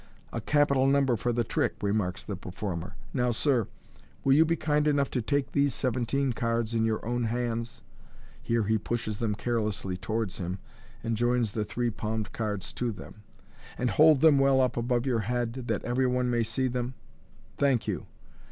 "A 0.33 0.41
capital 0.41 0.87
number 0.87 1.15
for 1.15 1.31
the 1.31 1.43
trick," 1.43 1.75
remarks 1.79 2.23
the 2.23 2.35
performer." 2.35 2.95
Now, 3.13 3.29
sir, 3.29 3.67
will 4.23 4.33
you 4.33 4.45
be 4.45 4.55
kind 4.55 4.87
enough 4.87 5.11
to 5.11 5.21
take 5.21 5.51
these 5.51 5.75
seventeen 5.75 6.33
cards 6.33 6.73
in 6.73 6.83
your 6.83 7.05
own 7.05 7.25
hands 7.25 7.83
M 8.23 8.39
(here 8.41 8.63
he 8.63 8.79
pushes 8.79 9.19
them 9.19 9.35
carelessly 9.35 9.97
towards 9.97 10.39
him, 10.39 10.57
and 11.03 11.15
joins 11.15 11.51
the 11.51 11.63
three 11.65 11.91
palmed 11.91 12.31
cards 12.31 12.73
to 12.81 12.91
them)," 12.91 13.21
and 13.77 13.91
hold 13.91 14.21
them 14.21 14.39
well 14.39 14.59
up 14.59 14.75
above 14.75 15.05
your 15.05 15.19
head, 15.19 15.65
that 15.67 15.85
every 15.85 16.07
one 16.07 16.31
may 16.31 16.41
see 16.41 16.67
them. 16.67 16.95
Thank 17.59 17.87
you. 17.87 18.07